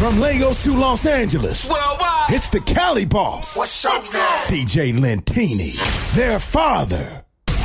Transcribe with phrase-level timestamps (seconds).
[0.00, 1.68] From Lagos to Los Angeles.
[1.68, 2.30] Worldwide.
[2.30, 3.54] It's the Cali Boss.
[3.54, 4.00] What's your name?
[4.48, 5.76] DJ Lentini.
[6.14, 7.22] Their father.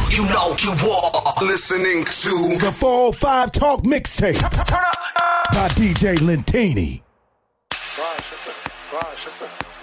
[0.09, 5.51] You know you are listening to The 405 Talk Mixtape Turn up.
[5.53, 7.01] by DJ Lentini.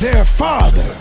[0.00, 0.96] Their father.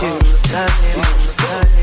[0.00, 1.79] Give me some, give me some.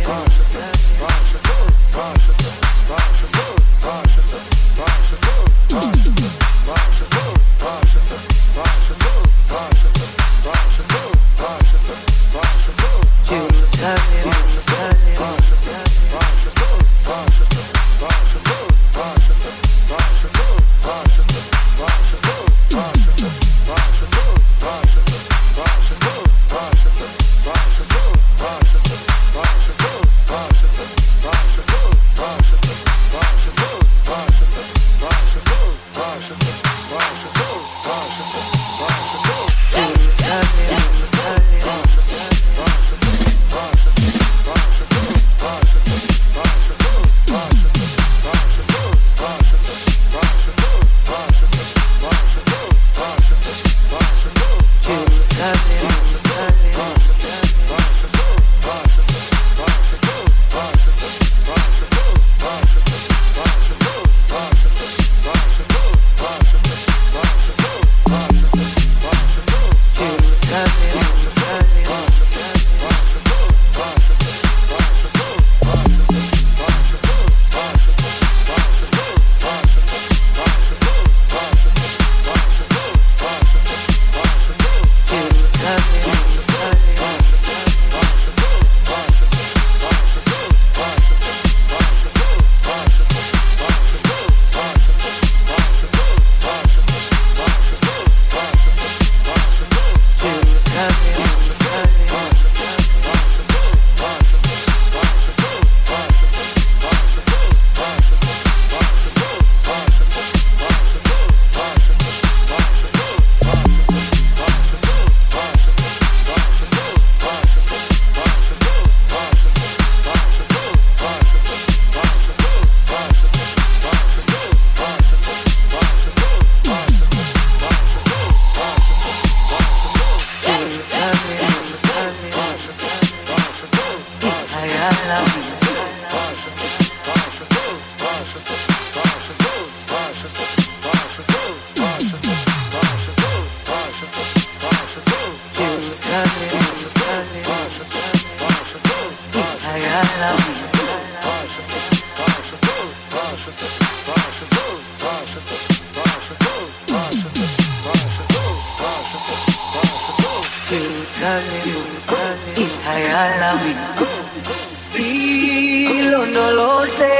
[165.98, 167.16] Ilondoloze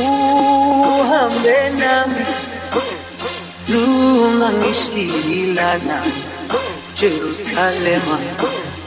[0.00, 2.24] uhambe nami
[3.66, 5.98] zungangishilana
[7.00, 8.16] Jerusalema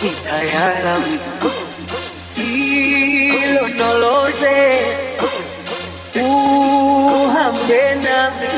[0.10, 1.18] ikhaya lami
[3.44, 4.58] ilondoloze
[6.16, 8.50] uhambe nami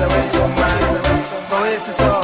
[0.00, 1.60] away to mine.
[1.60, 2.21] Away to soul.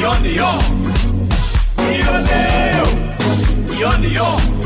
[0.00, 0.62] You're New York.
[4.10, 4.59] You're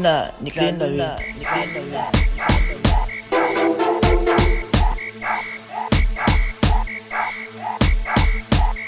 [0.00, 1.16] Dlaluna, nikenda wena.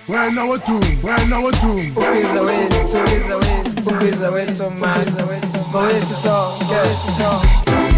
[0.09, 2.01] Wena wathumba, wena wathumba.
[2.11, 7.92] Ubiza wethu, ubiza wethu, ubiza wethu manje, wethu sonke, wethu sonke.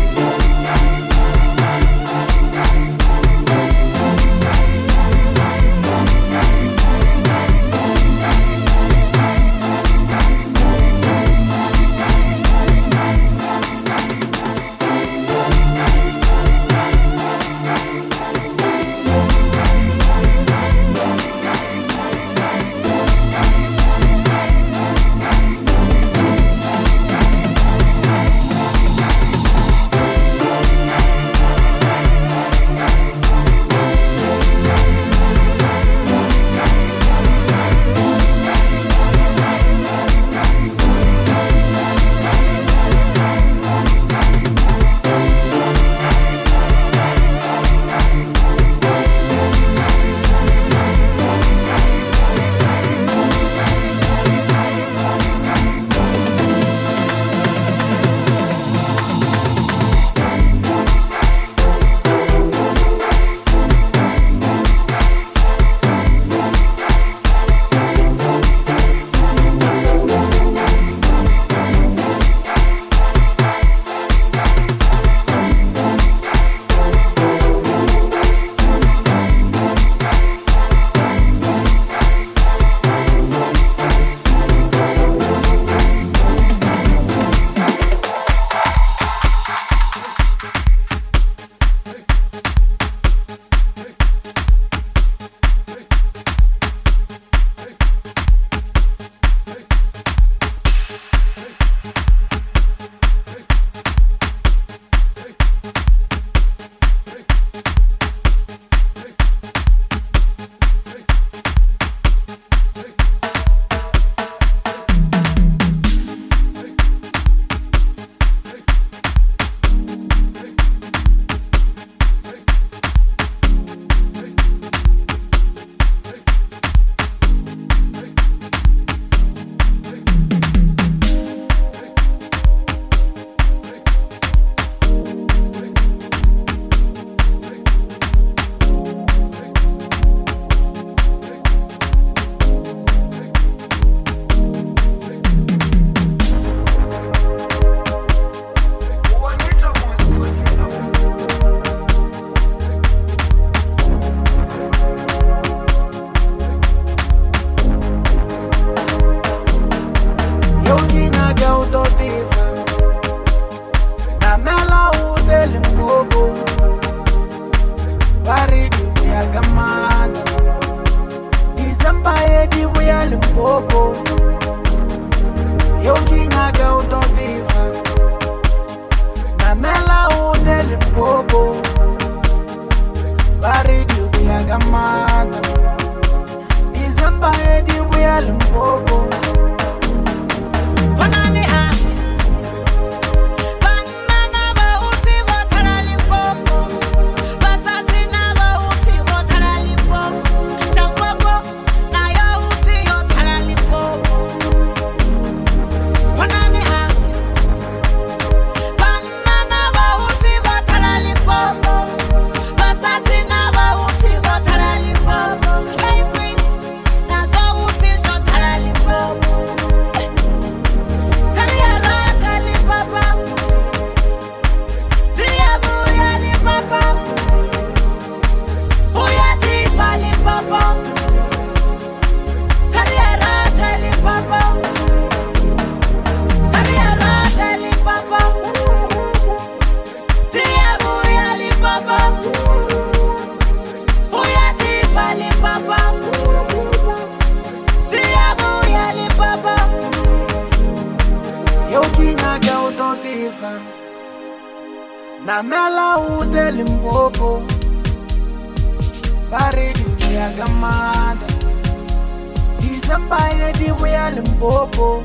[263.44, 265.02] Disemba yedibuya limpopo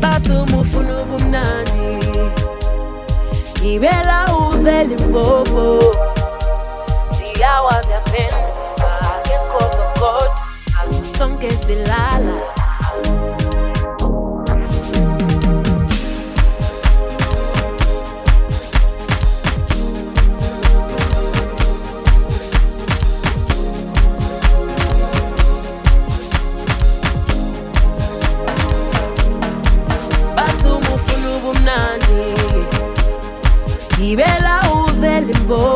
[0.00, 1.88] bathi umufuna ubumnandi
[3.60, 5.94] gibela uze limpopo
[7.16, 10.46] ziyawazi yaphenduka akekho zokodwa
[11.18, 12.34] sonke silala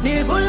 [0.04, 0.49] nebula.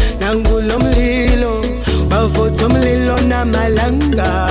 [2.57, 4.50] Tumlilona malanga.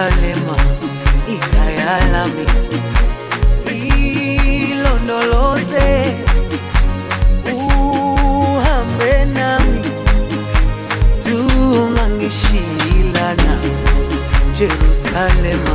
[0.00, 0.56] yalema
[1.34, 2.46] ikayalami
[4.70, 5.88] ilondoloze
[7.54, 9.80] uhambe nami.
[11.22, 13.54] Zungangishilana
[14.58, 15.74] jerusalema.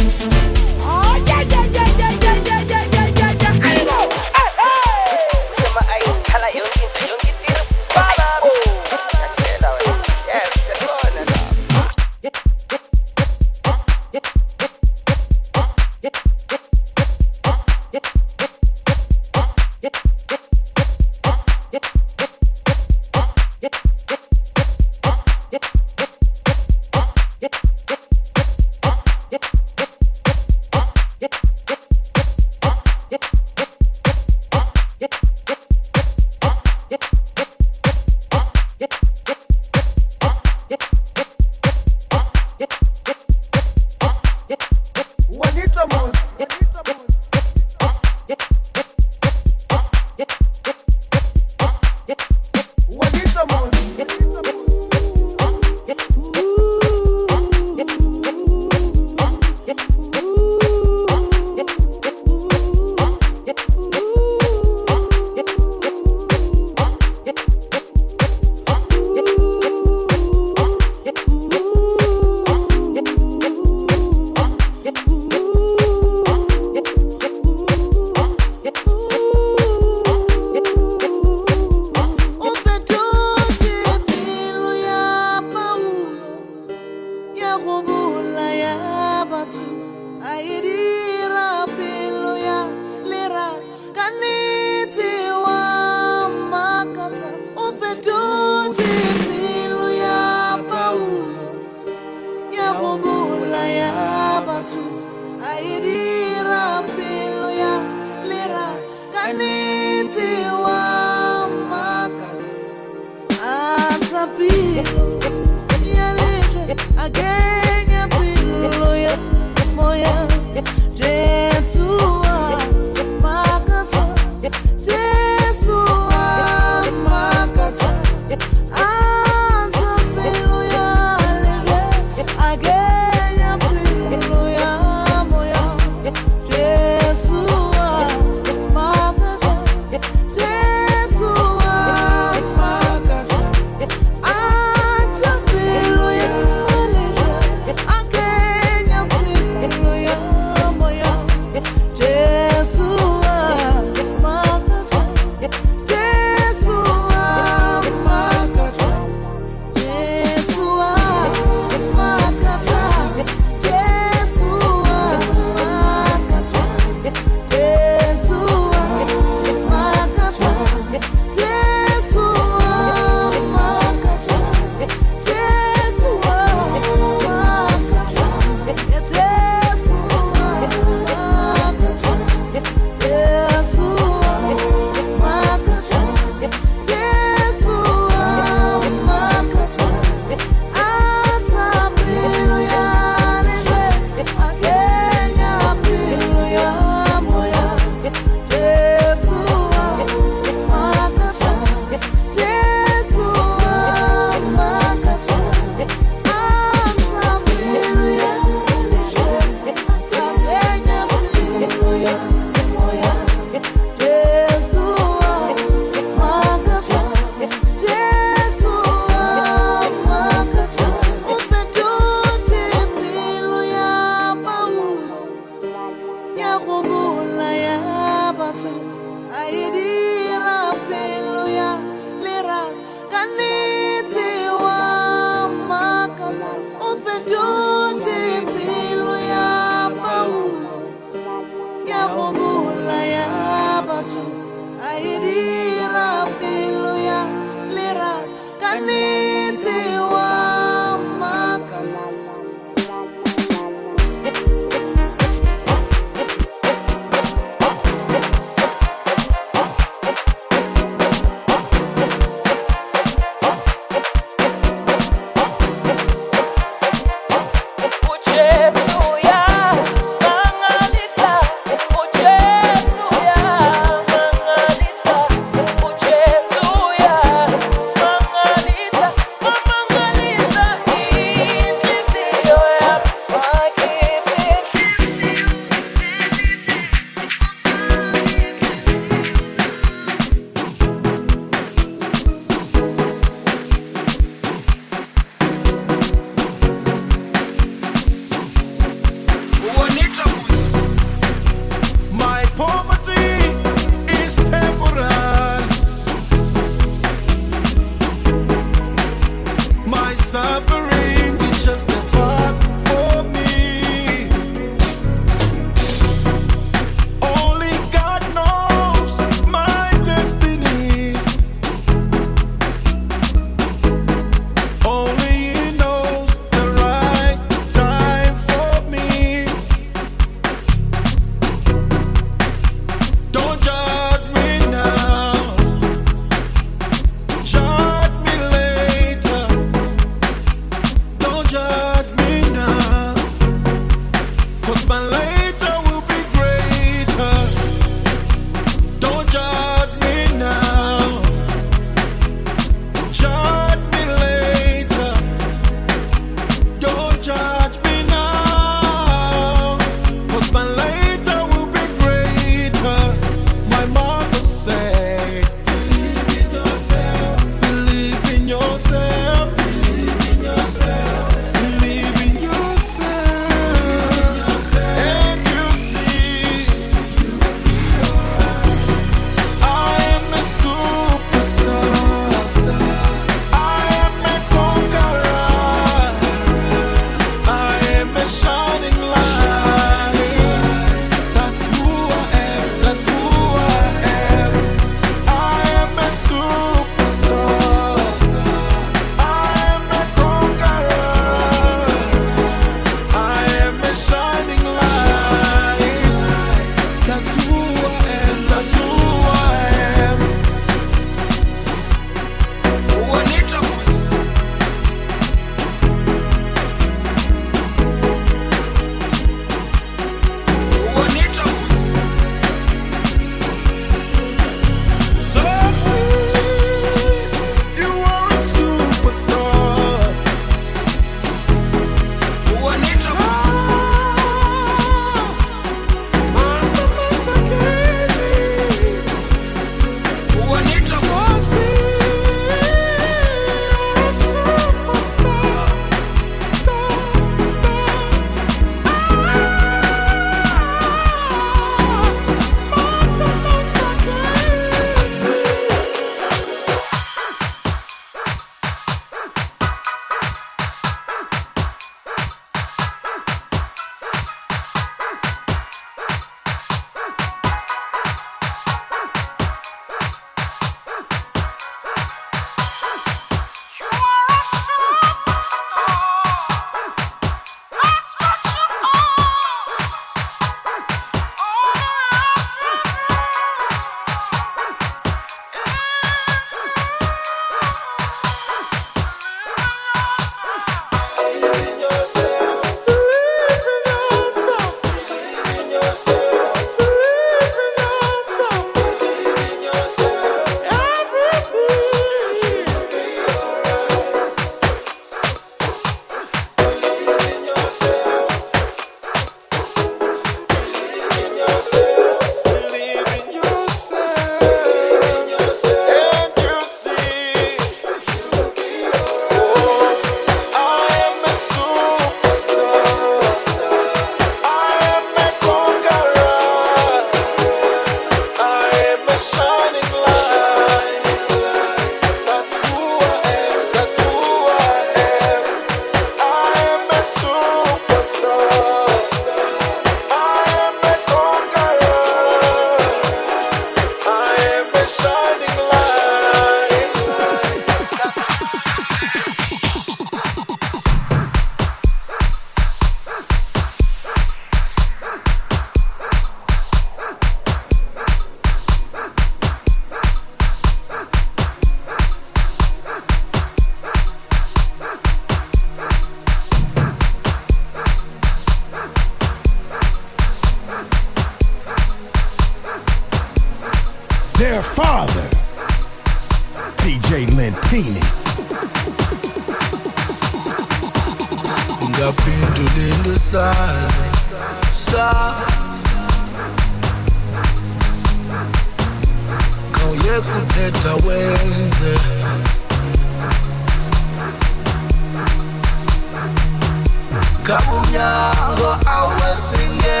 [597.48, 600.00] Kabunyango awesinge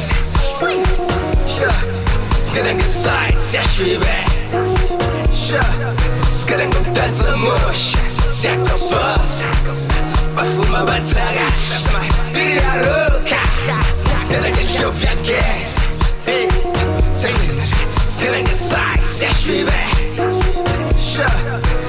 [2.46, 4.28] Skilling it side, set you back.
[6.30, 7.96] Skilling it that's a mush.
[8.30, 9.44] Set the bus.
[10.36, 10.84] Bafuma
[14.34, 14.44] aruka.
[14.44, 15.54] Skilling it through your gear.
[18.08, 19.94] Skilling it side, set you back.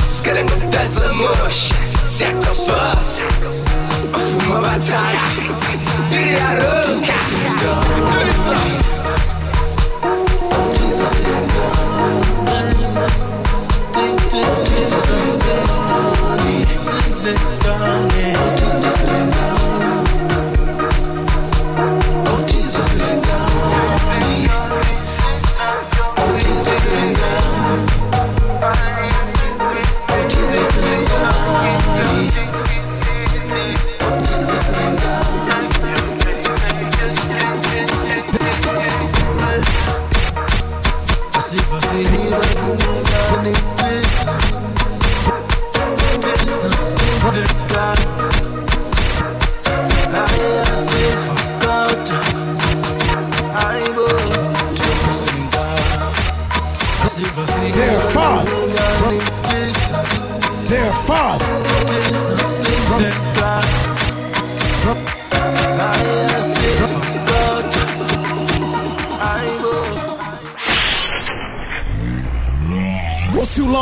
[0.08, 1.86] Skilling it that's a mush.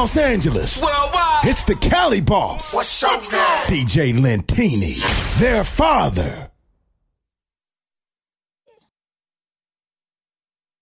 [0.04, 0.82] Los Angeles?
[0.82, 1.46] Worldwide.
[1.46, 3.64] It's the Cali boss, What's showtime?
[3.68, 5.00] DJ Lentini.
[5.40, 6.52] Their father,